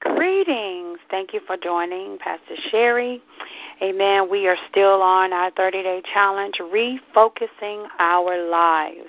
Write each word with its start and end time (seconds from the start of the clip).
Greetings. 0.00 0.98
Thank 1.10 1.34
you 1.34 1.40
for 1.46 1.56
joining 1.56 2.18
Pastor 2.18 2.54
Sherry. 2.70 3.20
Amen. 3.82 4.30
We 4.30 4.46
are 4.46 4.56
still 4.70 5.02
on 5.02 5.32
our 5.32 5.50
30 5.50 5.82
day 5.82 6.02
challenge, 6.12 6.60
refocusing 6.60 7.88
our 7.98 8.48
lives. 8.48 9.08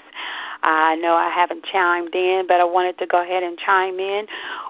I 0.64 0.96
know 0.96 1.14
I 1.14 1.30
haven't 1.30 1.64
chimed 1.66 2.16
in, 2.16 2.46
but 2.48 2.60
I 2.60 2.64
wanted 2.64 2.98
to 3.00 3.07
go 3.07 3.21
ahead 3.21 3.44
and 3.44 3.57
chime 3.60 4.00
in. 4.00 4.26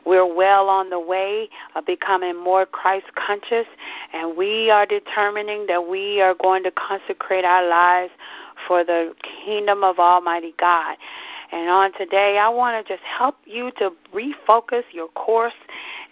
We're 0.06 0.32
well 0.32 0.68
on 0.68 0.90
the 0.90 1.00
way 1.00 1.50
of 1.76 1.86
becoming 1.86 2.36
more 2.36 2.66
Christ 2.66 3.08
conscious, 3.16 3.68
and 4.14 4.36
we 4.36 4.70
are 4.70 4.86
determining 4.86 5.68
that 5.68 5.88
we 5.88 6.22
are 6.22 6.36
going 6.36 6.64
to 6.64 6.72
consecrate 6.72 7.46
our 7.46 7.68
lives 7.68 8.12
for 8.68 8.84
the 8.84 9.14
kingdom 9.46 9.84
of 9.84 10.00
Almighty 10.00 10.54
God. 10.58 10.98
And 11.52 11.68
on 11.70 11.94
today, 11.94 12.38
I 12.38 12.48
want 12.48 12.86
to 12.86 12.94
just 12.94 13.04
help 13.04 13.36
you 13.46 13.72
to 13.80 13.92
refocus 14.14 14.84
your 14.92 15.08
course, 15.10 15.54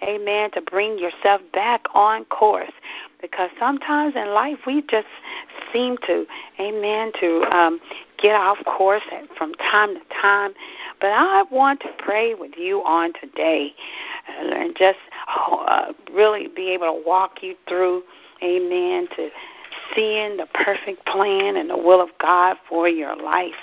amen, 0.02 0.50
to 0.52 0.62
bring 0.62 0.98
yourself 0.98 1.42
back 1.54 1.86
on 1.94 2.26
course. 2.26 2.72
Because 3.22 3.52
sometimes 3.60 4.16
in 4.16 4.34
life 4.34 4.58
we 4.66 4.82
just 4.90 5.08
seem 5.72 5.98
to, 6.08 6.26
amen, 6.60 7.12
to 7.20 7.44
um, 7.56 7.80
get 8.18 8.36
off 8.36 8.58
course 8.66 9.04
from 9.38 9.54
time 9.56 9.96
to 9.96 10.02
time. 10.20 10.54
But 11.00 11.12
I 11.12 11.44
want 11.52 11.82
to 11.82 11.90
pray 12.00 12.34
with 12.34 12.54
you 12.58 12.84
on 12.84 13.14
today 13.22 13.74
and 14.28 14.76
just 14.76 15.00
uh, 15.28 15.94
really 16.12 16.48
be 16.48 16.70
able 16.70 16.88
to 16.88 17.04
walk 17.06 17.44
you 17.44 17.56
through, 17.68 18.04
amen, 18.44 19.08
to 19.16 19.30
seeing 19.96 20.38
the 20.38 20.48
perfect 20.54 21.06
plan 21.06 21.56
and 21.56 21.70
the 21.70 21.78
will 21.78 22.02
of 22.02 22.10
God 22.20 22.58
for 22.70 22.88
your 22.88 23.16
life. 23.16 23.56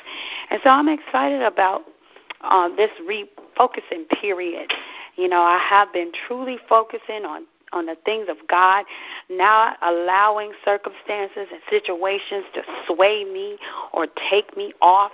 And 0.50 0.60
so 0.62 0.70
I'm 0.70 0.88
excited 0.88 1.42
about 1.42 1.82
uh, 2.40 2.68
this 2.76 2.90
refocusing 3.08 4.08
period. 4.20 4.72
You 5.16 5.28
know, 5.28 5.42
I 5.42 5.58
have 5.58 5.92
been 5.92 6.12
truly 6.26 6.58
focusing 6.68 7.24
on 7.24 7.46
on 7.72 7.86
the 7.86 7.96
things 8.04 8.28
of 8.28 8.36
God, 8.48 8.84
not 9.28 9.76
allowing 9.82 10.52
circumstances 10.64 11.48
and 11.52 11.60
situations 11.68 12.44
to 12.54 12.62
sway 12.86 13.24
me 13.24 13.58
or 13.92 14.06
take 14.30 14.56
me 14.56 14.72
off 14.80 15.10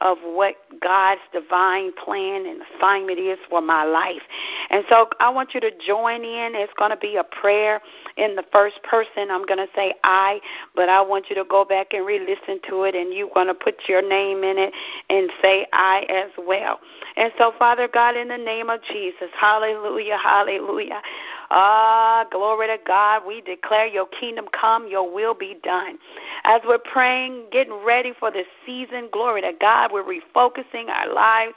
of 0.00 0.18
what 0.22 0.56
God's 0.82 1.20
divine 1.32 1.92
plan 1.92 2.46
and 2.46 2.62
assignment 2.74 3.18
is 3.18 3.38
for 3.48 3.60
my 3.60 3.84
life. 3.84 4.22
And 4.70 4.84
so 4.88 5.08
I 5.20 5.30
want 5.30 5.54
you 5.54 5.60
to 5.60 5.70
join 5.86 6.24
in. 6.24 6.54
It's 6.54 6.72
going 6.78 6.90
to 6.90 6.96
be 6.96 7.16
a 7.16 7.24
prayer 7.24 7.80
in 8.16 8.34
the 8.36 8.44
first 8.52 8.82
person. 8.82 9.30
I'm 9.30 9.44
going 9.44 9.58
to 9.58 9.68
say 9.74 9.94
I, 10.04 10.40
but 10.74 10.88
I 10.88 11.02
want 11.02 11.26
you 11.28 11.36
to 11.36 11.44
go 11.44 11.64
back 11.64 11.92
and 11.92 12.06
re 12.06 12.18
listen 12.18 12.60
to 12.68 12.84
it, 12.84 12.94
and 12.94 13.12
you're 13.12 13.30
going 13.34 13.48
to 13.48 13.54
put 13.54 13.74
your 13.88 14.06
name 14.06 14.42
in 14.42 14.58
it 14.58 14.72
and 15.10 15.30
say 15.42 15.66
I 15.72 16.06
as 16.08 16.30
well. 16.38 16.80
And 17.16 17.32
so, 17.36 17.52
Father 17.58 17.88
God, 17.92 18.16
in 18.16 18.28
the 18.28 18.38
name 18.38 18.70
of 18.70 18.80
Jesus, 18.90 19.28
hallelujah, 19.38 20.16
hallelujah. 20.16 21.02
Ah, 21.50 22.26
glory 22.30 22.68
to 22.68 22.78
God. 22.86 23.22
We 23.26 23.40
declare 23.40 23.86
your 23.86 24.06
kingdom 24.06 24.46
come, 24.52 24.88
your 24.88 25.12
will 25.12 25.34
be 25.34 25.56
done. 25.62 25.98
As 26.44 26.60
we're 26.64 26.78
praying, 26.78 27.46
getting 27.50 27.74
ready 27.84 28.12
for 28.18 28.30
this 28.30 28.46
season, 28.64 29.08
glory 29.12 29.42
to 29.42 29.52
God, 29.60 29.90
we're 29.92 30.04
refocusing 30.04 30.88
our 30.88 31.12
lives 31.12 31.54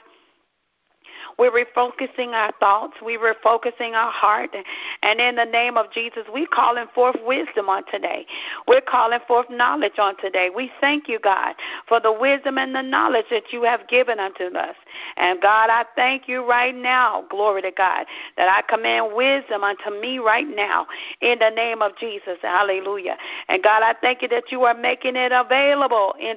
we're 1.38 1.50
refocusing 1.50 2.28
our 2.28 2.52
thoughts. 2.60 2.94
We're 3.02 3.18
refocusing 3.18 3.92
our 3.92 4.10
heart. 4.10 4.54
And 5.02 5.20
in 5.20 5.36
the 5.36 5.44
name 5.44 5.76
of 5.76 5.90
Jesus, 5.92 6.24
we're 6.32 6.46
calling 6.46 6.86
forth 6.94 7.16
wisdom 7.24 7.68
on 7.68 7.84
today. 7.90 8.26
We're 8.68 8.80
calling 8.80 9.20
forth 9.26 9.46
knowledge 9.50 9.98
on 9.98 10.16
today. 10.18 10.50
We 10.54 10.70
thank 10.80 11.08
you, 11.08 11.18
God, 11.18 11.54
for 11.88 12.00
the 12.00 12.12
wisdom 12.12 12.58
and 12.58 12.74
the 12.74 12.82
knowledge 12.82 13.26
that 13.30 13.52
you 13.52 13.62
have 13.62 13.88
given 13.88 14.18
unto 14.18 14.44
us. 14.56 14.76
And 15.16 15.40
God, 15.40 15.70
I 15.70 15.84
thank 15.96 16.28
you 16.28 16.48
right 16.48 16.74
now, 16.74 17.24
glory 17.30 17.62
to 17.62 17.70
God, 17.70 18.06
that 18.36 18.48
I 18.48 18.62
command 18.70 19.14
wisdom 19.14 19.64
unto 19.64 19.90
me 19.90 20.18
right 20.18 20.46
now 20.48 20.86
in 21.20 21.38
the 21.38 21.50
name 21.50 21.82
of 21.82 21.96
Jesus. 21.98 22.38
Hallelujah. 22.42 23.16
And 23.48 23.62
God, 23.62 23.82
I 23.82 23.94
thank 24.00 24.22
you 24.22 24.28
that 24.28 24.50
you 24.50 24.62
are 24.62 24.74
making 24.74 25.16
it 25.16 25.32
available 25.32 26.14
in 26.18 26.36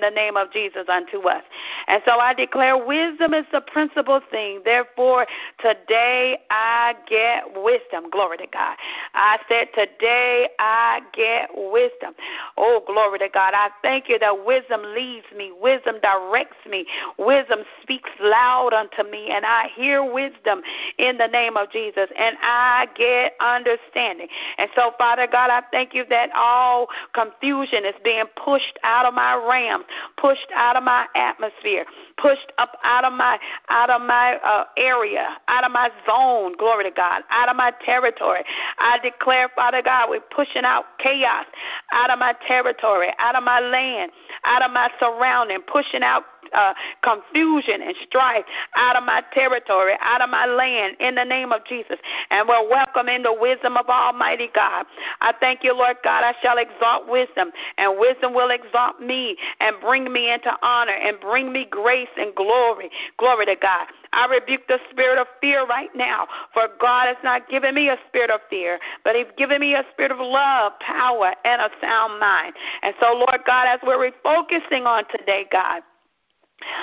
the 0.00 0.10
name 0.10 0.36
of 0.36 0.52
Jesus 0.52 0.84
unto 0.88 1.20
us. 1.28 1.42
And 1.86 2.02
so 2.04 2.18
I 2.18 2.34
declare 2.34 2.76
wisdom 2.76 3.34
is 3.34 3.46
the 3.52 3.60
principal 3.60 4.17
thing. 4.30 4.60
Therefore, 4.64 5.26
today 5.60 6.38
I 6.50 6.94
get 7.08 7.44
wisdom. 7.62 8.10
Glory 8.10 8.38
to 8.38 8.46
God. 8.46 8.76
I 9.14 9.38
said, 9.48 9.68
Today 9.74 10.48
I 10.58 11.00
get 11.12 11.50
wisdom. 11.54 12.14
Oh, 12.56 12.82
glory 12.86 13.18
to 13.20 13.28
God. 13.28 13.54
I 13.54 13.70
thank 13.82 14.08
you 14.08 14.18
that 14.18 14.44
wisdom 14.44 14.82
leads 14.94 15.26
me, 15.36 15.52
wisdom 15.60 15.96
directs 16.02 16.56
me, 16.68 16.86
wisdom 17.18 17.60
speaks 17.82 18.10
loud 18.20 18.72
unto 18.72 19.08
me, 19.10 19.28
and 19.30 19.44
I 19.44 19.68
hear 19.74 20.02
wisdom 20.04 20.62
in 20.98 21.18
the 21.18 21.26
name 21.26 21.56
of 21.56 21.70
Jesus, 21.70 22.08
and 22.16 22.36
I 22.42 22.86
get 22.96 23.34
understanding. 23.40 24.28
And 24.58 24.70
so, 24.74 24.92
Father 24.98 25.26
God, 25.30 25.50
I 25.50 25.62
thank 25.70 25.94
you 25.94 26.04
that 26.10 26.30
all 26.34 26.88
confusion 27.14 27.84
is 27.84 27.94
being 28.04 28.24
pushed 28.42 28.78
out 28.82 29.06
of 29.06 29.14
my 29.14 29.34
ram, 29.48 29.84
pushed 30.16 30.48
out 30.54 30.76
of 30.76 30.82
my 30.82 31.06
atmosphere, 31.14 31.84
pushed 32.16 32.52
up 32.58 32.78
out 32.84 33.04
of 33.04 33.12
my 33.12 33.38
out 33.68 33.90
of 33.90 33.97
my 34.00 34.18
my 34.18 34.36
uh, 34.44 34.64
area, 34.76 35.36
out 35.48 35.64
of 35.64 35.72
my 35.72 35.90
zone, 36.06 36.56
glory 36.58 36.84
to 36.84 36.90
God, 36.90 37.22
out 37.30 37.48
of 37.48 37.56
my 37.56 37.72
territory. 37.84 38.42
I 38.78 38.98
declare, 39.02 39.48
Father 39.54 39.82
God, 39.82 40.10
we're 40.10 40.20
pushing 40.20 40.64
out 40.64 40.84
chaos 40.98 41.46
out 41.92 42.10
of 42.10 42.18
my 42.18 42.34
territory, 42.46 43.08
out 43.18 43.34
of 43.34 43.42
my 43.42 43.60
land, 43.60 44.12
out 44.44 44.62
of 44.62 44.70
my 44.72 44.90
surrounding, 44.98 45.60
pushing 45.70 46.02
out 46.02 46.24
uh, 46.52 46.74
confusion 47.02 47.82
and 47.82 47.94
strife 48.06 48.44
out 48.76 48.96
of 48.96 49.04
my 49.04 49.22
territory, 49.32 49.94
out 50.00 50.20
of 50.20 50.30
my 50.30 50.46
land, 50.46 50.96
in 51.00 51.14
the 51.14 51.24
name 51.24 51.52
of 51.52 51.64
Jesus. 51.64 51.98
And 52.30 52.48
we're 52.48 52.68
welcoming 52.68 53.22
the 53.22 53.34
wisdom 53.34 53.76
of 53.76 53.86
Almighty 53.88 54.48
God. 54.54 54.86
I 55.20 55.32
thank 55.40 55.64
you, 55.64 55.74
Lord 55.74 55.96
God. 56.02 56.24
I 56.24 56.34
shall 56.42 56.58
exalt 56.58 57.08
wisdom, 57.08 57.50
and 57.76 57.98
wisdom 57.98 58.34
will 58.34 58.50
exalt 58.50 59.00
me 59.00 59.36
and 59.60 59.76
bring 59.80 60.12
me 60.12 60.32
into 60.32 60.54
honor 60.62 60.92
and 60.92 61.18
bring 61.20 61.52
me 61.52 61.66
grace 61.70 62.08
and 62.16 62.34
glory. 62.34 62.90
Glory 63.18 63.46
to 63.46 63.56
God. 63.56 63.88
I 64.12 64.26
rebuke 64.26 64.66
the 64.68 64.78
spirit 64.90 65.18
of 65.18 65.26
fear 65.40 65.66
right 65.66 65.90
now, 65.94 66.26
for 66.54 66.68
God 66.80 67.08
has 67.08 67.16
not 67.22 67.48
given 67.48 67.74
me 67.74 67.88
a 67.88 67.98
spirit 68.08 68.30
of 68.30 68.40
fear, 68.48 68.78
but 69.04 69.14
He's 69.14 69.26
given 69.36 69.60
me 69.60 69.74
a 69.74 69.84
spirit 69.92 70.12
of 70.12 70.18
love, 70.18 70.72
power, 70.80 71.34
and 71.44 71.60
a 71.60 71.70
sound 71.80 72.18
mind. 72.18 72.54
And 72.82 72.94
so, 73.00 73.12
Lord 73.12 73.40
God, 73.46 73.66
as 73.68 73.80
we're 73.86 74.10
refocusing 74.10 74.86
on 74.86 75.04
today, 75.10 75.46
God, 75.50 75.82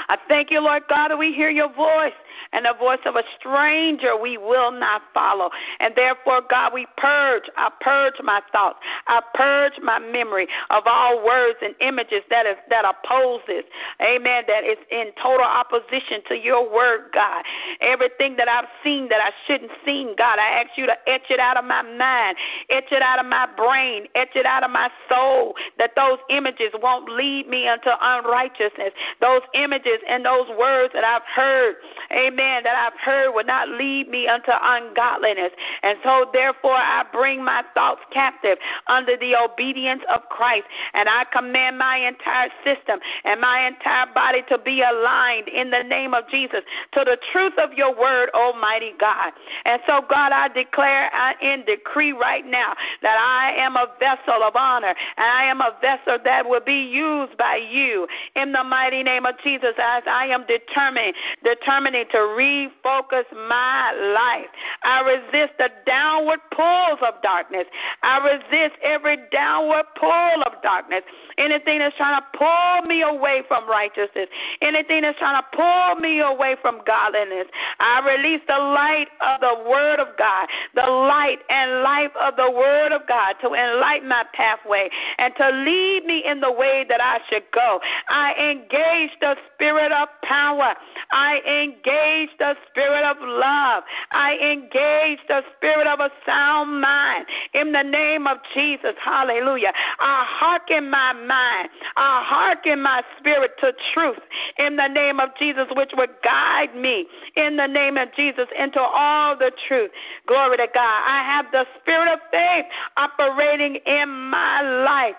I 0.08 0.18
thank 0.30 0.52
you, 0.52 0.62
Lord 0.62 0.84
God, 0.88 1.10
that 1.10 1.18
we 1.18 1.34
hear 1.34 1.50
your 1.50 1.72
voice 1.74 2.14
and 2.54 2.66
the 2.66 2.74
voice 2.80 3.00
of 3.06 3.16
a 3.16 3.24
stranger 3.38 4.16
we 4.20 4.38
will 4.38 4.72
not 4.72 5.02
follow. 5.14 5.50
And 5.80 5.94
therefore, 5.96 6.42
God, 6.50 6.74
we 6.74 6.88
purge. 6.98 7.44
I 7.58 7.70
purge 7.82 8.16
my 8.24 8.42
thoughts. 8.52 8.80
I 9.08 9.22
purge 9.34 9.74
my 9.84 10.00
memory 10.00 10.48
of 10.70 10.84
all 10.86 11.26
words 11.26 11.60
and 11.62 11.76
images 11.82 12.22
that 12.30 12.46
is 12.46 12.56
that 12.70 12.86
opposes. 12.86 13.64
Amen. 14.02 14.44
That 14.48 14.64
is 14.64 14.78
in 14.92 15.12
total 15.22 15.46
opposition 15.46 16.22
to 16.30 16.36
your 16.36 16.72
word, 16.74 17.12
God. 17.14 17.44
Everything 17.82 18.38
that 18.38 18.48
I've 18.48 18.70
seen 18.84 19.10
that 19.10 19.20
I 19.22 19.32
shouldn't 19.46 19.72
seen, 19.86 20.16
God, 20.18 20.40
I 20.40 20.64
ask 20.64 20.78
you 20.78 20.86
to 20.86 20.96
etch 21.08 21.30
it 21.30 21.40
out 21.40 21.58
of 21.58 21.66
my 21.66 21.82
mind, 21.82 22.38
etch 22.70 22.92
it 22.92 23.02
out 23.02 23.20
of 23.20 23.26
my 23.26 23.48
brain, 23.58 24.08
etch 24.16 24.36
it 24.36 24.46
out 24.46 24.64
of 24.64 24.72
my 24.72 24.90
soul, 25.10 25.56
that 25.78 25.92
those 25.96 26.20
images 26.30 26.72
won't 26.82 27.10
lead 27.10 27.48
me 27.48 27.68
unto 27.68 27.90
unrighteousness. 28.00 28.92
Those 29.20 29.42
images 29.54 29.65
and 29.74 30.26
those 30.26 30.48
words 30.58 30.94
that 30.94 31.04
I've 31.04 31.24
heard, 31.24 31.76
amen, 32.12 32.64
that 32.64 32.76
I've 32.76 33.00
heard 33.00 33.34
will 33.34 33.46
not 33.46 33.70
lead 33.70 34.08
me 34.10 34.28
unto 34.28 34.52
ungodliness. 34.52 35.52
And 35.84 35.98
so, 36.04 36.30
therefore, 36.34 36.76
I 36.76 37.06
bring 37.12 37.44
my 37.44 37.64
thoughts 37.74 38.02
captive 38.12 38.58
under 38.88 39.18
the 39.18 39.36
obedience 39.36 40.04
of 40.14 40.22
Christ. 40.30 40.66
And 40.94 41.10
I 41.10 41.26
command 41.32 41.78
my 41.78 41.98
entire 41.98 42.50
system 42.64 43.00
and 43.24 43.42
my 43.42 43.68
entire 43.68 44.08
body 44.14 44.44
to 44.50 44.58
be 44.58 44.82
aligned 44.82 45.48
in 45.48 45.72
the 45.72 45.84
name 45.84 46.14
of 46.14 46.28
Jesus 46.30 46.62
to 46.94 47.04
the 47.06 47.18
truth 47.32 47.54
of 47.58 47.74
your 47.74 47.98
word, 47.98 48.30
Almighty 48.34 48.94
God. 49.00 49.34
And 49.66 49.82
so, 49.88 50.02
God, 50.10 50.32
I 50.32 50.50
declare 50.50 51.12
in 51.42 51.66
decree 51.66 52.12
right 52.12 52.46
now 52.46 52.74
that 53.02 53.18
I 53.18 53.54
am 53.62 53.76
a 53.76 53.88
vessel 54.00 54.44
of 54.44 54.56
honor 54.56 54.94
and 55.18 55.26
I 55.26 55.44
am 55.46 55.62
a 55.62 55.76
vessel 55.82 56.18
that 56.24 56.48
will 56.48 56.64
be 56.64 56.84
used 56.84 57.38
by 57.38 57.56
you 57.56 58.08
in 58.36 58.52
the 58.52 58.64
mighty 58.64 59.04
name 59.04 59.26
of 59.26 59.36
Jesus. 59.44 59.55
Jesus, 59.56 59.76
as 59.78 60.04
I 60.06 60.28
am 60.28 60.46
determined, 60.48 61.14
determining 61.44 62.06
to 62.12 62.18
refocus 62.18 63.24
my 63.48 63.92
life. 64.14 64.50
I 64.84 65.02
resist 65.02 65.58
the 65.58 65.70
downward 65.86 66.40
pulls 66.52 67.00
of 67.02 67.22
darkness. 67.22 67.66
I 68.04 68.18
resist 68.20 68.78
every 68.84 69.18
downward 69.32 69.86
pull 69.96 70.44
of 70.46 70.62
darkness. 70.62 71.04
Anything 71.38 71.80
that's 71.80 71.96
trying 71.96 72.22
to 72.22 72.38
pull 72.38 72.88
me 72.88 73.02
away 73.02 73.44
from 73.48 73.70
righteousness, 73.70 74.28
anything 74.62 75.02
that's 75.04 75.18
trying 75.20 75.42
to 75.42 75.48
pull 75.56 75.96
me 76.02 76.20
away 76.20 76.56
from 76.62 76.82
godliness. 76.86 77.48
I 77.80 78.02
release 78.06 78.42
the 78.48 78.58
light 78.58 79.08
of 79.22 79.42
the 79.42 79.70
Word 79.70 80.00
of 80.00 80.18
God, 80.18 80.48
the 80.74 80.90
light 80.90 81.40
and 81.50 81.82
life 81.82 82.12
of 82.20 82.36
the 82.36 82.52
Word 82.52 82.92
of 82.92 83.08
God 83.08 83.36
to 83.42 83.54
enlighten 83.54 84.10
my 84.10 84.26
pathway 84.34 84.90
and 85.18 85.34
to 85.38 85.50
lead 85.50 86.06
me 86.06 86.24
in 86.26 86.42
the 86.42 86.52
way 86.52 86.86
that 86.90 87.02
I 87.02 87.20
should 87.30 87.44
go. 87.54 87.80
I 88.10 88.34
engage 88.52 89.12
the 89.22 89.36
spirit 89.54 89.92
of 89.92 90.08
power. 90.24 90.74
I 91.12 91.40
engage 91.46 92.30
the 92.40 92.56
spirit 92.70 93.04
of 93.04 93.18
love. 93.20 93.84
I 94.12 94.38
engage 94.38 95.20
the 95.28 95.44
spirit 95.56 95.88
of 95.88 96.00
a 96.00 96.10
sound 96.26 96.82
mind 96.82 97.26
in 97.54 97.72
the 97.72 97.84
name 97.84 98.28
of 98.28 98.38
Jesus. 98.54 98.96
Hallelujah. 99.04 99.74
I 100.00 100.26
hearken 100.28 100.90
my 100.90 101.14
mind. 101.14 101.70
I 101.96 102.24
hearken 102.26 102.82
my 102.82 103.04
spirit 103.20 103.52
to 103.60 103.74
truth 103.94 104.20
in 104.58 104.76
the 104.76 104.88
name 104.88 105.20
of 105.20 105.30
Jesus, 105.38 105.68
which 105.76 105.92
would 105.96 106.12
guide 106.24 106.76
me 106.76 107.08
in 107.36 107.58
the 107.58 107.68
name 107.68 107.98
of 107.98 108.14
Jesus 108.16 108.48
into 108.58 108.80
all 108.80 109.38
the 109.38 109.52
truth. 109.68 109.92
Glory 110.28 110.58
to 110.58 110.68
God. 110.74 111.02
I 111.08 111.24
have 111.24 111.52
the 111.52 111.66
spirit 111.80 112.12
of 112.12 112.20
faith 112.32 112.66
operating 112.98 113.76
in 113.86 114.10
my 114.10 114.62
life 114.62 115.16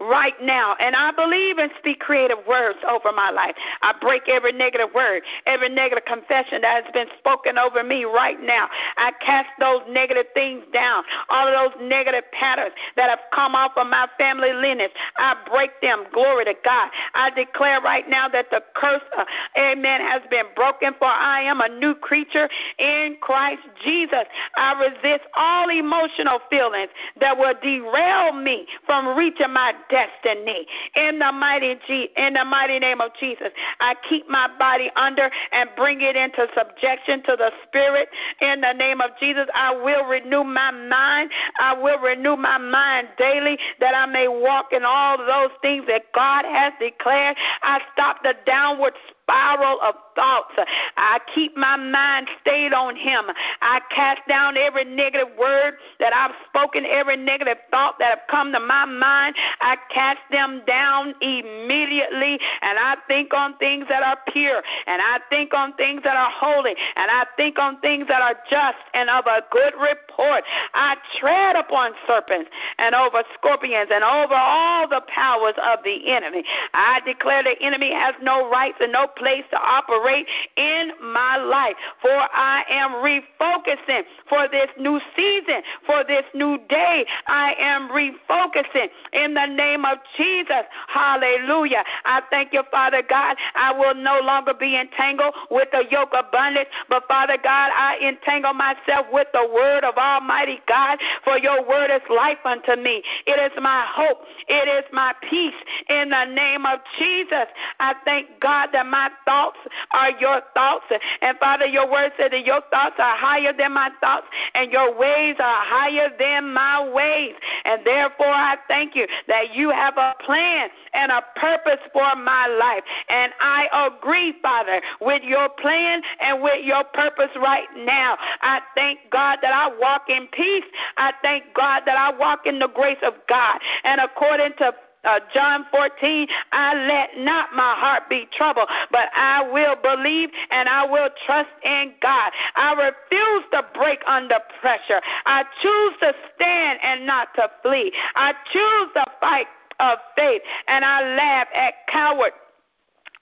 right 0.00 0.34
now. 0.42 0.76
And 0.78 0.94
I 0.94 1.12
believe 1.12 1.58
and 1.58 1.70
speak 1.78 2.00
creative 2.00 2.38
words 2.46 2.78
over 2.88 3.12
my 3.12 3.30
life. 3.30 3.54
I 3.82 3.94
break 4.00 4.28
every 4.28 4.52
negative 4.52 4.88
word, 4.94 5.22
every 5.46 5.68
negative 5.68 6.04
confession 6.04 6.60
that 6.62 6.84
has 6.84 6.92
been 6.92 7.08
spoken 7.18 7.58
over 7.58 7.82
me 7.82 8.04
right 8.04 8.40
now. 8.40 8.68
I 8.96 9.12
cast 9.24 9.48
those 9.58 9.80
negative 9.88 10.26
things 10.34 10.64
down, 10.72 11.04
all 11.30 11.48
of 11.48 11.72
those 11.72 11.88
negative 11.88 12.24
patterns 12.32 12.74
that 12.96 13.08
have 13.08 13.20
come 13.32 13.54
off 13.54 13.72
of 13.76 13.86
my 13.86 14.08
family 14.18 14.52
lineage. 14.52 14.92
I 15.16 15.34
break 15.46 15.70
them. 15.80 16.04
Glory 16.12 16.44
to 16.44 16.54
God. 16.64 16.90
I 17.14 17.30
declare 17.30 17.80
right 17.80 18.08
now 18.08 18.28
that 18.28 18.50
the 18.50 18.62
curse, 18.74 19.02
uh, 19.16 19.24
amen, 19.58 20.00
has 20.00 20.22
been 20.30 20.46
broken, 20.54 20.92
for 20.98 21.08
I 21.08 21.42
am 21.42 21.60
a 21.60 21.68
new 21.68 21.94
creature 21.94 22.48
in 22.78 23.16
Christ 23.20 23.62
Jesus. 23.82 24.24
I 24.56 24.72
resist 24.78 25.26
all 25.34 25.70
emotional 25.70 26.40
feelings 26.50 26.90
that 27.20 27.36
will 27.36 27.54
derail 27.62 28.32
me 28.32 28.66
from 28.84 29.16
reaching 29.16 29.52
my 29.52 29.72
destiny. 29.88 30.66
In 30.94 31.18
the 31.18 31.32
mighty 31.32 31.76
G- 31.86 32.10
in 32.16 32.34
the 32.34 32.44
mighty 32.44 32.78
name 32.78 33.00
of 33.00 33.10
Jesus, 33.18 33.50
I 33.80 33.94
keep 34.08 34.28
my 34.28 34.48
body 34.58 34.90
under 34.96 35.30
and 35.52 35.70
bring 35.76 36.00
it 36.00 36.16
into 36.16 36.46
subjection 36.56 37.22
to 37.24 37.36
the 37.36 37.52
Spirit. 37.66 38.08
In 38.40 38.60
the 38.60 38.72
name 38.72 39.00
of 39.00 39.10
Jesus, 39.18 39.46
I 39.54 39.74
will 39.74 40.04
renew 40.06 40.44
my 40.44 40.70
mind. 40.70 41.30
I 41.58 41.74
will 41.74 41.98
renew 41.98 42.36
my 42.36 42.58
mind 42.58 43.08
daily 43.18 43.58
that 43.80 43.94
I 43.94 44.06
may 44.06 44.28
walk 44.28 44.72
in 44.72 44.84
all 44.84 45.18
those 45.18 45.50
things 45.62 45.84
that 45.88 46.12
God 46.12 46.44
has 46.44 46.72
declared. 46.80 47.36
I 47.62 47.80
stop 47.92 48.22
the 48.22 48.34
downward 48.44 48.94
spiral 49.26 49.80
of 49.82 49.94
thoughts. 50.14 50.54
I 50.96 51.18
keep 51.34 51.56
my 51.56 51.76
mind 51.76 52.28
stayed 52.40 52.72
on 52.72 52.96
Him. 52.96 53.24
I 53.60 53.80
cast 53.94 54.22
down 54.28 54.56
every 54.56 54.84
negative 54.84 55.28
word 55.38 55.74
that 56.00 56.14
I've 56.14 56.34
spoken, 56.48 56.84
every 56.86 57.16
negative 57.16 57.58
thought 57.70 57.98
that 57.98 58.10
have 58.10 58.26
come 58.30 58.52
to 58.52 58.60
my 58.60 58.84
mind. 58.84 59.34
I 59.60 59.76
cast 59.92 60.20
them 60.30 60.62
down 60.66 61.14
immediately, 61.20 62.38
and 62.62 62.78
I 62.78 62.96
think 63.08 63.34
on 63.34 63.56
things 63.58 63.86
that 63.88 64.02
are 64.02 64.18
pure, 64.32 64.62
and 64.86 65.02
I 65.02 65.18
think 65.28 65.52
on 65.52 65.74
things 65.74 66.02
that 66.04 66.16
are 66.16 66.30
holy, 66.30 66.74
and 66.96 67.10
I 67.10 67.26
think 67.36 67.58
on 67.58 67.80
things 67.80 68.06
that 68.08 68.22
are 68.22 68.36
just 68.48 68.78
and 68.94 69.10
of 69.10 69.26
a 69.26 69.42
good 69.50 69.74
report. 69.74 70.44
I 70.74 70.96
tread 71.18 71.56
upon 71.56 71.92
serpents 72.06 72.50
and 72.78 72.94
over 72.94 73.22
scorpions 73.34 73.90
and 73.92 74.04
over 74.04 74.34
all 74.34 74.88
the 74.88 75.02
powers 75.08 75.54
of 75.62 75.80
the 75.84 76.10
enemy. 76.10 76.44
I 76.72 77.00
declare 77.04 77.42
the 77.42 77.60
enemy 77.60 77.92
has 77.92 78.14
no 78.22 78.48
rights 78.50 78.78
and 78.80 78.92
no 78.92 79.08
place 79.16 79.44
to 79.50 79.58
operate 79.58 80.26
in 80.56 80.92
my 81.02 81.36
life. 81.36 81.76
For 82.00 82.10
I 82.10 82.64
am 82.68 82.92
refocusing 83.02 84.02
for 84.28 84.48
this 84.48 84.68
new 84.78 85.00
season, 85.16 85.62
for 85.84 86.04
this 86.04 86.24
new 86.34 86.58
day. 86.68 87.06
I 87.26 87.54
am 87.58 87.88
refocusing 87.88 88.88
in 89.12 89.34
the 89.34 89.46
name 89.46 89.84
of 89.84 89.98
Jesus. 90.16 90.64
Hallelujah. 90.88 91.84
I 92.04 92.22
thank 92.30 92.52
you, 92.52 92.62
Father 92.70 93.02
God. 93.08 93.36
I 93.54 93.72
will 93.72 93.94
no 93.94 94.20
longer 94.20 94.54
be 94.54 94.76
entangled 94.76 95.34
with 95.50 95.68
the 95.72 95.84
yoke 95.90 96.12
of 96.14 96.30
bondage, 96.30 96.68
but 96.88 97.04
Father 97.08 97.36
God, 97.42 97.70
I 97.74 97.98
entangle 98.02 98.54
myself 98.54 99.06
with 99.12 99.28
the 99.32 99.48
word 99.52 99.84
of 99.84 99.96
Almighty 99.96 100.60
God, 100.66 100.98
for 101.24 101.38
your 101.38 101.66
word 101.66 101.90
is 101.90 102.02
life 102.10 102.38
unto 102.44 102.76
me. 102.76 103.02
It 103.26 103.40
is 103.40 103.52
my 103.60 103.86
hope. 103.88 104.18
It 104.48 104.68
is 104.68 104.84
my 104.92 105.14
peace 105.28 105.54
in 105.88 106.10
the 106.10 106.24
name 106.26 106.66
of 106.66 106.80
Jesus. 106.98 107.46
I 107.80 107.94
thank 108.04 108.40
God 108.40 108.70
that 108.72 108.86
my 108.86 109.05
my 109.06 109.10
thoughts 109.24 109.58
are 109.92 110.10
your 110.18 110.40
thoughts. 110.54 110.86
And 111.22 111.38
Father, 111.38 111.66
your 111.66 111.90
word 111.90 112.12
said 112.16 112.32
that 112.32 112.46
your 112.46 112.60
thoughts 112.70 112.96
are 112.98 113.16
higher 113.16 113.52
than 113.56 113.72
my 113.72 113.90
thoughts, 114.00 114.26
and 114.54 114.72
your 114.72 114.96
ways 114.98 115.36
are 115.38 115.64
higher 115.64 116.08
than 116.18 116.52
my 116.52 116.88
ways. 116.92 117.34
And 117.64 117.84
therefore, 117.84 118.26
I 118.26 118.56
thank 118.68 118.94
you 118.94 119.06
that 119.28 119.54
you 119.54 119.70
have 119.70 119.96
a 119.96 120.14
plan 120.24 120.68
and 120.94 121.12
a 121.12 121.22
purpose 121.36 121.80
for 121.92 122.16
my 122.16 122.46
life. 122.46 122.82
And 123.08 123.32
I 123.40 123.90
agree, 123.90 124.34
Father, 124.42 124.80
with 125.00 125.22
your 125.22 125.48
plan 125.48 126.02
and 126.20 126.42
with 126.42 126.64
your 126.64 126.84
purpose 126.84 127.30
right 127.36 127.68
now. 127.76 128.16
I 128.40 128.60
thank 128.74 128.98
God 129.10 129.38
that 129.42 129.52
I 129.52 129.76
walk 129.78 130.08
in 130.08 130.26
peace. 130.28 130.64
I 130.96 131.12
thank 131.22 131.44
God 131.54 131.82
that 131.86 131.96
I 131.96 132.16
walk 132.16 132.46
in 132.46 132.58
the 132.58 132.68
grace 132.68 133.02
of 133.02 133.14
God. 133.28 133.60
And 133.84 134.00
according 134.00 134.52
to 134.58 134.74
uh, 135.06 135.20
John 135.32 135.66
14, 135.70 136.28
I 136.52 136.74
let 136.86 137.24
not 137.24 137.54
my 137.54 137.74
heart 137.76 138.08
be 138.10 138.28
troubled, 138.36 138.68
but 138.90 139.08
I 139.14 139.48
will 139.50 139.76
believe 139.76 140.30
and 140.50 140.68
I 140.68 140.84
will 140.84 141.08
trust 141.24 141.50
in 141.64 141.92
God. 142.02 142.32
I 142.54 142.72
refuse 142.72 143.44
to 143.52 143.64
break 143.74 144.00
under 144.06 144.38
pressure. 144.60 145.00
I 145.24 145.44
choose 145.62 145.94
to 146.00 146.14
stand 146.34 146.80
and 146.82 147.06
not 147.06 147.28
to 147.36 147.50
flee. 147.62 147.92
I 148.14 148.32
choose 148.52 148.92
to 148.94 149.04
fight 149.20 149.46
of 149.78 149.98
faith, 150.16 150.42
and 150.68 150.84
I 150.84 151.16
laugh 151.16 151.48
at 151.54 151.74
coward 151.88 152.32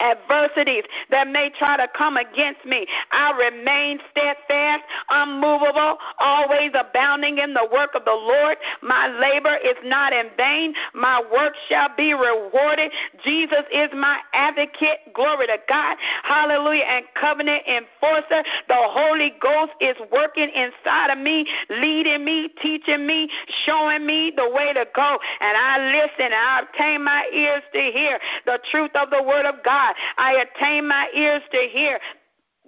adversities 0.00 0.84
that 1.10 1.28
may 1.28 1.50
try 1.58 1.76
to 1.76 1.88
come 1.96 2.16
against 2.16 2.64
me. 2.64 2.86
I 3.12 3.32
remain 3.32 3.98
steadfast, 4.10 4.82
unmovable, 5.10 5.98
always 6.18 6.70
abounding 6.74 7.38
in 7.38 7.54
the 7.54 7.68
work 7.72 7.94
of 7.94 8.04
the 8.04 8.12
Lord. 8.12 8.56
My 8.82 9.08
labor 9.08 9.56
is 9.56 9.76
not 9.84 10.12
in 10.12 10.28
vain. 10.36 10.74
My 10.94 11.22
work 11.32 11.54
shall 11.68 11.88
be 11.96 12.14
rewarded. 12.14 12.92
Jesus 13.24 13.64
is 13.72 13.88
my 13.94 14.18
advocate. 14.32 15.12
Glory 15.14 15.46
to 15.46 15.58
God. 15.68 15.96
Hallelujah. 16.22 16.84
And 16.84 17.04
covenant 17.14 17.62
enforcer. 17.66 18.42
The 18.68 18.76
Holy 18.76 19.32
Ghost 19.40 19.72
is 19.80 19.96
working 20.12 20.48
inside 20.50 21.10
of 21.10 21.18
me, 21.18 21.46
leading 21.70 22.24
me, 22.24 22.48
teaching 22.60 23.06
me, 23.06 23.28
showing 23.64 24.06
me 24.06 24.32
the 24.34 24.48
way 24.50 24.72
to 24.72 24.86
go. 24.94 25.18
And 25.40 25.56
I 25.56 25.78
listen. 25.92 26.32
I 26.32 26.62
obtain 26.62 27.04
my 27.04 27.28
ears 27.32 27.62
to 27.72 27.80
hear 27.80 28.18
the 28.46 28.58
truth 28.70 28.90
of 28.94 29.10
the 29.10 29.22
Word 29.22 29.46
of 29.46 29.62
God. 29.64 29.83
God. 29.84 29.94
I 30.16 30.44
attain 30.44 30.88
my 30.88 31.08
ears 31.14 31.42
to 31.52 31.58
hear 31.70 31.98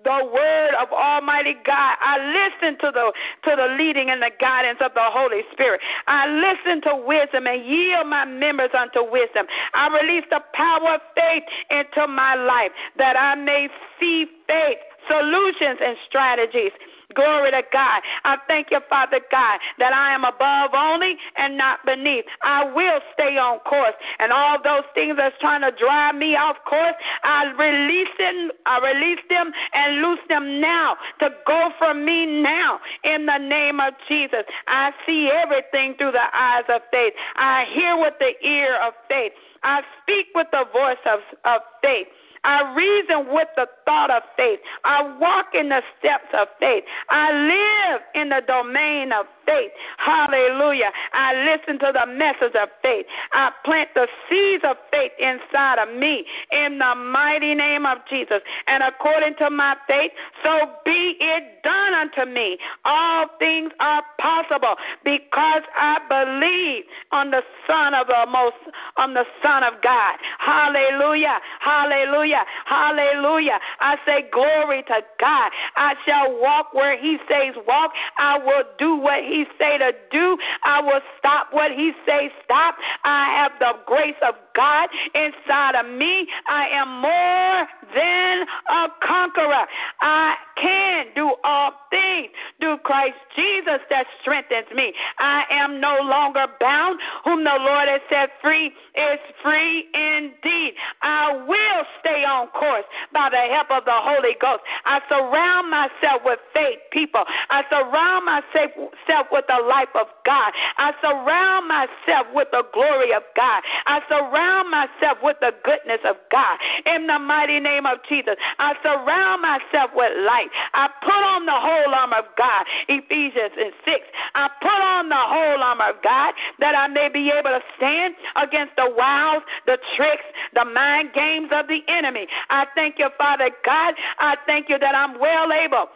the 0.05 0.31
word 0.33 0.75
of 0.79 0.93
Almighty 0.93 1.55
God. 1.65 1.97
I 2.01 2.51
listen 2.53 2.79
to 2.79 2.93
the 2.93 3.13
to 3.51 3.57
the 3.57 3.75
leading 3.77 4.11
and 4.11 4.23
the 4.23 4.31
guidance 4.39 4.79
of 4.81 4.95
the 4.95 5.03
Holy 5.03 5.43
Spirit. 5.53 5.81
I 6.07 6.29
listen 6.29 6.81
to 6.83 7.03
wisdom 7.07 7.47
and 7.47 7.65
yield 7.65 8.07
my 8.07 8.25
members 8.25 8.71
unto 8.77 9.03
wisdom. 9.11 9.47
I 9.75 9.89
release 10.01 10.25
the 10.31 10.43
power 10.53 10.95
of 10.95 11.01
faith 11.17 11.45
into 11.71 12.07
my 12.07 12.35
life 12.35 12.71
that 12.99 13.17
I 13.17 13.35
may 13.35 13.69
see 13.99 14.27
faith, 14.47 14.79
solutions, 15.09 15.81
and 15.83 15.97
strategies 16.07 16.73
Glory 17.17 17.51
to 17.51 17.63
God. 17.73 18.03
I 18.25 18.37
thank 18.47 18.71
you, 18.71 18.81
Father 18.91 19.21
God, 19.31 19.59
that 19.79 19.93
I 19.93 20.15
am 20.15 20.25
above 20.25 20.71
only 20.75 21.17
and 21.37 21.57
not 21.57 21.85
beneath. 21.87 22.27
I 22.43 22.71
will 22.71 23.01
stay 23.15 23.39
on 23.39 23.59
course. 23.61 23.95
And 24.19 24.33
all 24.33 24.63
those 24.63 24.85
things 24.95 25.17
that's 25.17 25.37
trying 25.41 25.63
to 25.63 25.73
drive 25.77 26.15
me 26.15 26.37
off 26.37 26.57
course, 26.69 26.95
I 27.25 27.51
release 27.59 28.13
them, 28.19 28.51
I 28.67 28.93
release 28.93 29.21
them 29.31 29.51
and 29.73 30.03
loose 30.03 30.21
them 30.29 30.61
now 30.61 30.97
to 31.21 31.31
go 31.47 31.71
from 31.79 32.05
me 32.05 32.27
now 32.27 32.81
in 33.03 33.25
the 33.25 33.39
name 33.39 33.81
of 33.81 33.95
Jesus. 34.07 34.45
I 34.67 34.93
see 35.07 35.31
everything 35.31 35.95
through 35.95 36.13
the 36.13 36.37
eyes 36.37 36.65
of 36.69 36.83
faith. 36.93 37.15
I 37.37 37.65
hear 37.73 37.97
with 37.97 38.15
the 38.21 38.35
ear 38.47 38.77
of 38.83 38.93
faith. 39.09 39.33
I 39.63 39.83
speak 40.03 40.27
with 40.35 40.49
the 40.53 40.67
voice 40.73 40.99
of, 41.07 41.21
of 41.45 41.63
faith. 41.83 42.09
I 42.45 42.75
reason 42.75 43.33
with 43.33 43.49
the 43.57 43.69
thought 43.85 44.11
of 44.11 44.23
faith. 44.37 44.61
I 44.85 45.17
walk 45.19 45.55
in 45.55 45.69
the 45.69 45.83
steps 45.99 46.29
of 46.33 46.49
faith. 46.59 46.85
I 47.09 47.33
live 47.33 48.01
in 48.15 48.29
the 48.29 48.43
domain 48.47 49.13
of 49.13 49.27
faith. 49.47 49.71
Hallelujah. 49.99 50.93
I 51.13 51.35
listen 51.45 51.79
to 51.81 51.93
the 51.93 52.07
message 52.13 52.55
of 52.55 52.69
faith. 52.83 53.07
I 53.33 53.53
plant 53.65 53.91
the 53.95 54.09
seeds 54.29 54.65
of 54.65 54.77
faith 54.91 55.13
inside 55.19 55.79
of 55.79 55.95
me 55.95 56.27
in 56.53 56.79
the 56.79 56.95
mighty 56.95 57.55
name 57.55 57.87
of 57.87 57.99
Jesus. 58.09 58.41
And 58.67 58.83
according 58.83 59.37
to 59.37 59.51
my 59.51 59.77
faith, 59.87 60.13
so 60.43 60.71
be 60.85 61.17
it 61.21 61.63
done 61.63 61.95
unto 61.95 62.25
me. 62.31 62.59
All 62.85 63.27
things 63.39 63.73
are 63.81 64.03
possible 64.19 64.77
because 65.05 65.63
I 65.75 65.99
believe 66.09 66.85
on 67.13 67.31
the 67.31 67.43
Son 67.67 67.95
of 67.95 68.07
the 68.07 68.27
most 68.31 68.57
on 68.97 69.15
the 69.15 69.25
Son 69.43 69.63
of 69.63 69.75
God. 69.83 70.17
Hallelujah. 70.39 71.41
Hallelujah. 71.61 72.45
Hallelujah. 72.65 73.59
I 73.81 73.97
say 74.07 74.29
glory 74.31 74.83
to 74.85 75.03
God. 75.19 75.51
I 75.77 75.95
shall 76.05 76.41
walk 76.41 76.73
where 76.73 76.99
he 76.99 77.19
says 77.29 77.55
walk. 77.67 77.93
I 78.17 78.39
will 78.39 78.65
do 78.79 78.97
what 78.97 79.23
he 79.25 79.36
he 79.37 79.45
say 79.59 79.77
to 79.79 79.93
do, 80.11 80.39
I 80.63 80.81
will 80.81 81.01
stop 81.19 81.49
what 81.53 81.71
he 81.71 81.93
say 82.07 82.31
stop. 82.45 82.77
I 83.05 83.27
have 83.37 83.53
the 83.59 83.75
grace 83.87 84.17
of 84.27 84.35
God 84.57 84.89
inside 85.15 85.75
of 85.77 85.87
me. 85.87 86.27
I 86.49 86.69
am 86.69 86.89
more 87.01 87.69
than 87.95 88.47
a 88.69 88.89
conqueror. 89.07 89.67
I 90.01 90.37
can 90.57 91.07
do 91.15 91.35
all 91.45 91.73
things 91.91 92.29
through 92.61 92.79
Christ 92.79 93.19
Jesus 93.37 93.81
that 93.91 94.07
strengthens 94.21 94.67
me. 94.75 94.95
I 95.19 95.45
am 95.51 95.81
no 95.81 95.99
longer 96.01 96.47
bound. 96.59 96.99
Whom 97.25 97.45
the 97.45 97.57
Lord 97.59 97.89
has 97.89 98.01
set 98.09 98.31
free 98.43 98.73
is 98.95 99.19
free 99.43 99.87
indeed. 99.93 100.75
I 101.03 101.45
will 101.47 101.85
stay 102.01 102.25
on 102.25 102.49
course 102.49 102.85
by 103.13 103.29
the 103.31 103.53
help 103.53 103.71
of 103.71 103.85
the 103.85 103.93
Holy 103.93 104.37
Ghost. 104.41 104.63
I 104.85 105.01
surround 105.09 105.71
myself 105.71 106.23
with 106.25 106.41
faith 106.55 106.79
people. 106.91 107.25
I 107.51 107.65
surround 107.69 108.25
myself 108.25 109.27
with 109.31 109.45
the 109.49 109.63
life 109.69 109.93
of 109.95 110.07
God. 110.25 110.53
I 110.79 110.93
surround 111.01 111.69
myself 111.69 112.27
with 112.35 112.49
the 112.51 112.65
glory 112.73 113.13
of 113.13 113.23
God. 113.37 113.63
I 113.87 114.01
surround 114.47 114.71
myself 114.71 115.19
with 115.23 115.37
the 115.41 115.53
goodness 115.65 116.01
of 116.05 116.17
God. 116.31 116.59
In 116.87 117.07
the 117.07 117.19
mighty 117.19 117.61
name 117.61 117.87
of 117.87 117.99
Jesus, 118.09 118.37
I 118.59 118.75
surround 118.83 119.43
myself 119.43 119.91
with 119.95 120.13
light. 120.25 120.49
I 120.75 120.89
put 121.03 121.11
on 121.11 121.47
the 121.47 121.53
whole 121.53 121.95
armor 121.95 122.17
of 122.17 122.27
God. 122.37 122.67
Ephesians 122.89 123.53
6. 123.57 124.01
I 124.35 124.51
put 124.61 124.69
on 124.71 125.09
the 125.09 125.15
whole 125.17 125.63
armor 125.63 125.97
of 125.97 126.03
God 126.03 126.35
that 126.61 126.75
I 126.75 126.89
may 126.89 127.09
be 127.09 127.31
able 127.31 127.51
to 127.51 127.63
stand 127.77 128.15
against 128.37 128.77
the 128.77 128.93
wiles, 128.97 129.43
the 129.67 129.79
tricks, 129.97 130.25
the 130.55 130.65
mind 130.65 131.13
games 131.15 131.49
of 131.53 131.69
the 131.69 131.83
enemy. 131.89 132.27
I 132.51 132.67
thank 132.75 132.99
you, 132.99 133.09
Father 133.19 133.51
God. 133.65 133.95
I 134.19 134.37
thank 134.47 134.69
you 134.69 134.79
that 134.79 134.95
I'm 134.95 135.19
well 135.21 135.53
able 135.53 135.89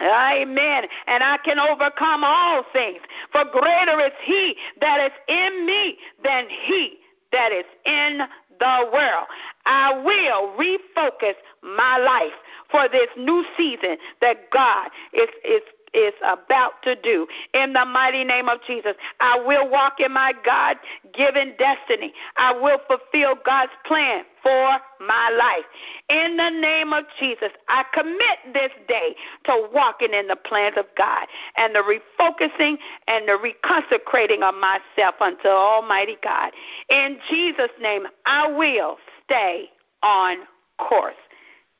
Amen. 0.00 0.86
And 1.06 1.22
I 1.22 1.38
can 1.44 1.60
overcome 1.60 2.24
all 2.24 2.64
things. 2.72 2.98
For 3.30 3.44
greater 3.44 4.00
is 4.00 4.12
he 4.24 4.56
that 4.80 4.98
is 5.00 5.12
in 5.28 5.64
me 5.64 5.96
than 6.24 6.48
he 6.48 6.98
that 7.34 7.52
is 7.52 7.64
in 7.84 8.20
the 8.60 8.88
world. 8.92 9.26
I 9.66 9.92
will 10.02 10.54
refocus 10.56 11.34
my 11.62 11.98
life 11.98 12.32
for 12.70 12.88
this 12.88 13.08
new 13.16 13.44
season 13.56 13.96
that 14.20 14.50
God 14.50 14.90
is, 15.12 15.28
is 15.44 15.62
is 15.94 16.14
about 16.24 16.82
to 16.82 16.96
do. 16.96 17.26
In 17.54 17.72
the 17.72 17.84
mighty 17.84 18.24
name 18.24 18.48
of 18.48 18.58
Jesus, 18.66 18.94
I 19.20 19.38
will 19.38 19.68
walk 19.70 20.00
in 20.00 20.12
my 20.12 20.32
God 20.44 20.76
given 21.14 21.54
destiny. 21.58 22.12
I 22.36 22.52
will 22.52 22.78
fulfill 22.88 23.36
God's 23.44 23.72
plan 23.86 24.24
for 24.42 24.78
my 25.00 25.30
life. 25.30 25.64
In 26.08 26.36
the 26.36 26.50
name 26.50 26.92
of 26.92 27.04
Jesus, 27.18 27.50
I 27.68 27.84
commit 27.94 28.52
this 28.52 28.70
day 28.88 29.14
to 29.44 29.68
walking 29.72 30.12
in 30.12 30.26
the 30.28 30.36
plans 30.36 30.76
of 30.76 30.86
God 30.96 31.26
and 31.56 31.74
the 31.74 31.80
refocusing 31.80 32.76
and 33.08 33.26
the 33.26 33.38
reconsecrating 33.38 34.42
of 34.42 34.54
myself 34.54 35.14
unto 35.20 35.48
Almighty 35.48 36.16
God. 36.22 36.52
In 36.90 37.18
Jesus' 37.30 37.70
name, 37.80 38.06
I 38.26 38.48
will 38.48 38.98
stay 39.24 39.70
on 40.02 40.38
course. 40.78 41.14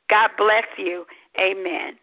God 0.08 0.30
bless 0.36 0.64
you. 0.76 1.06
Amen. 1.38 1.98